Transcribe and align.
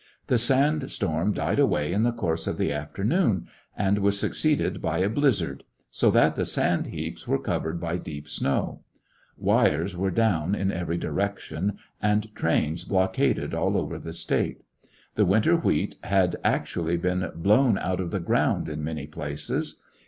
The 0.25 0.39
sand 0.39 0.91
storm 0.91 1.31
died 1.31 1.59
away 1.59 1.93
in 1.93 2.01
the 2.01 2.11
course 2.11 2.47
of 2.47 2.57
the 2.57 2.71
afternoon^ 2.71 3.45
and 3.77 3.99
was 3.99 4.17
succeeded 4.17 4.81
by 4.81 4.97
a 4.97 5.09
bliz 5.11 5.43
zard^ 5.43 5.61
so 5.91 6.09
that 6.09 6.35
the 6.35 6.43
sand 6.43 6.87
heaps 6.87 7.27
were 7.27 7.37
covered 7.37 7.79
by 7.79 7.97
^ 7.99 8.03
deep 8.03 8.27
snow. 8.27 8.81
Wires 9.37 9.95
were 9.95 10.09
down 10.09 10.55
in 10.55 10.71
every 10.71 10.97
diree_ 10.97 11.29
tion 11.37 11.77
and 12.01 12.33
trains 12.33 12.83
blockaded 12.83 13.53
all 13.53 13.77
over 13.77 13.99
the 13.99 14.11
State, 14.11 14.63
I 14.83 14.87
The 15.17 15.25
winter 15.25 15.55
wheat 15.55 15.97
had 16.03 16.35
actuaUy 16.43 16.99
been 16.99 17.29
blown 17.35 17.77
i 17.77 17.87
out 17.91 17.99
of 17.99 18.09
the 18.09 18.19
ground 18.19 18.69
in 18.69 18.83
many 18.83 19.05
places. 19.05 19.81